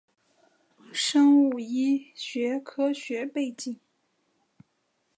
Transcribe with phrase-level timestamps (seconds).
[0.91, 3.79] 生物医学科学背景